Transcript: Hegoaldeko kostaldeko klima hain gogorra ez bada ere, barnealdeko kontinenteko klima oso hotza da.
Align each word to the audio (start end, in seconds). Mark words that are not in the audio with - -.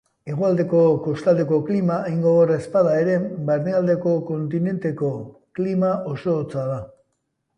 Hegoaldeko 0.33 0.79
kostaldeko 1.07 1.59
klima 1.67 1.97
hain 2.05 2.23
gogorra 2.23 2.55
ez 2.61 2.71
bada 2.77 2.95
ere, 3.03 3.19
barnealdeko 3.49 4.13
kontinenteko 4.31 5.11
klima 5.59 5.91
oso 6.15 6.37
hotza 6.39 6.65
da. 6.73 6.83